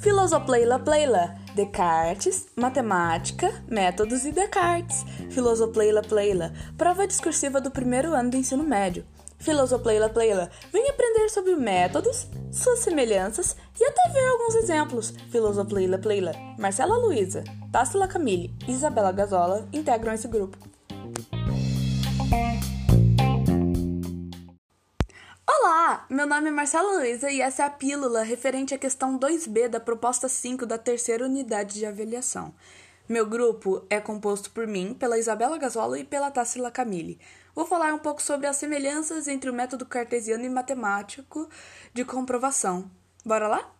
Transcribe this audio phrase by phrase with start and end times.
[0.00, 5.04] Filosopleila Pleila, Descartes, Matemática, Métodos e Descartes.
[5.30, 9.04] Filosopleila Pleila, prova discursiva do primeiro ano do ensino médio.
[9.38, 15.14] Filosopleila Pleila, vem aprender sobre métodos, suas semelhanças e até ver alguns exemplos.
[15.30, 20.69] Filosopleila Pleila, Marcela Luiza, Tássila Camille e Isabela Gazola integram esse grupo.
[26.10, 29.78] Meu nome é Marcela Luiza e essa é a pílula referente à questão 2B da
[29.78, 32.52] proposta 5 da terceira unidade de avaliação.
[33.08, 37.20] Meu grupo é composto por mim, pela Isabela Gazola e pela Tássila Camille.
[37.54, 41.48] Vou falar um pouco sobre as semelhanças entre o método cartesiano e matemático
[41.94, 42.90] de comprovação.
[43.24, 43.72] Bora lá?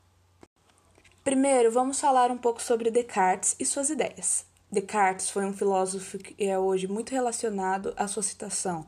[1.25, 4.47] Primeiro, vamos falar um pouco sobre Descartes e suas ideias.
[4.71, 8.87] Descartes foi um filósofo que é hoje muito relacionado à sua citação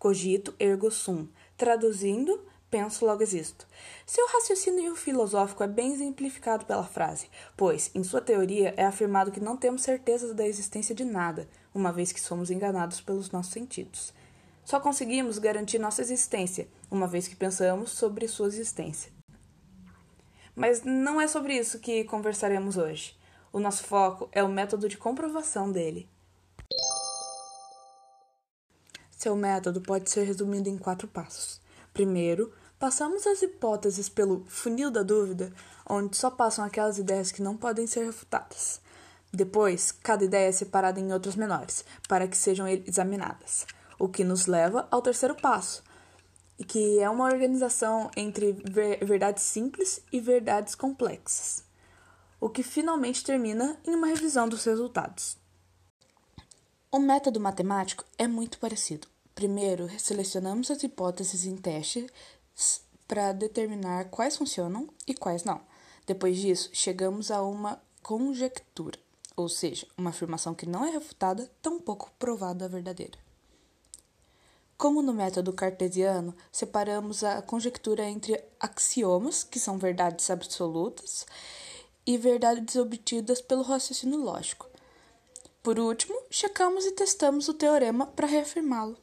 [0.00, 1.28] cogito ergo sum,
[1.58, 3.66] traduzindo, penso logo existo.
[4.06, 9.40] Seu raciocínio filosófico é bem exemplificado pela frase, pois, em sua teoria, é afirmado que
[9.40, 14.12] não temos certeza da existência de nada, uma vez que somos enganados pelos nossos sentidos.
[14.64, 19.12] Só conseguimos garantir nossa existência, uma vez que pensamos sobre sua existência.
[20.54, 23.18] Mas não é sobre isso que conversaremos hoje.
[23.52, 26.08] O nosso foco é o método de comprovação dele.
[29.10, 31.60] Seu método pode ser resumido em quatro passos.
[31.92, 35.52] Primeiro, passamos as hipóteses pelo funil da dúvida,
[35.86, 38.80] onde só passam aquelas ideias que não podem ser refutadas.
[39.30, 43.66] Depois, cada ideia é separada em outras menores, para que sejam examinadas,
[43.98, 45.84] o que nos leva ao terceiro passo,
[46.66, 48.52] que é uma organização entre
[49.02, 51.62] verdades simples e verdades complexas,
[52.40, 55.36] o que finalmente termina em uma revisão dos resultados.
[56.90, 59.06] O método matemático é muito parecido.
[59.34, 62.10] Primeiro, selecionamos as hipóteses em testes
[63.06, 65.60] para determinar quais funcionam e quais não.
[66.06, 68.98] Depois disso, chegamos a uma conjectura,
[69.36, 73.18] ou seja, uma afirmação que não é refutada, tampouco provada verdadeira.
[74.76, 81.26] Como no método cartesiano, separamos a conjectura entre axiomas, que são verdades absolutas,
[82.06, 84.68] e verdades obtidas pelo raciocínio lógico.
[85.62, 88.96] Por último, checamos e testamos o teorema para reafirmá-lo.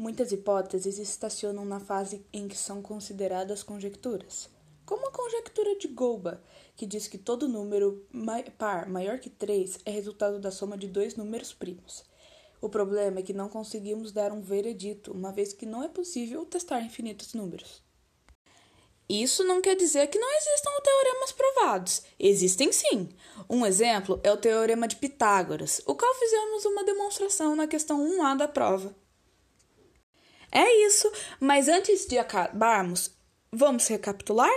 [0.00, 4.48] Muitas hipóteses estacionam na fase em que são consideradas conjecturas,
[4.86, 6.40] como a conjectura de Golba,
[6.76, 8.06] que diz que todo número
[8.56, 12.04] par maior que 3 é resultado da soma de dois números primos.
[12.60, 16.46] O problema é que não conseguimos dar um veredito, uma vez que não é possível
[16.46, 17.82] testar infinitos números.
[19.08, 22.02] Isso não quer dizer que não existam teoremas provados.
[22.20, 23.08] Existem sim.
[23.50, 28.36] Um exemplo é o teorema de Pitágoras, o qual fizemos uma demonstração na questão 1A
[28.36, 28.94] da prova.
[30.50, 33.10] É isso, mas antes de acabarmos,
[33.52, 34.50] vamos recapitular?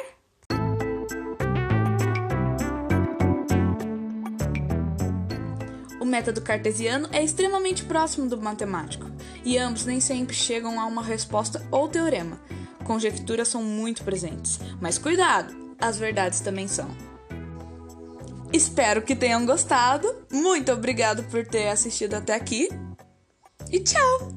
[5.99, 9.05] O método cartesiano é extremamente próximo do matemático,
[9.43, 12.41] e ambos nem sempre chegam a uma resposta ou teorema.
[12.85, 16.89] Conjecturas são muito presentes, mas cuidado, as verdades também são.
[18.53, 20.25] Espero que tenham gostado.
[20.31, 22.67] Muito obrigado por ter assistido até aqui.
[23.71, 24.29] E tchau!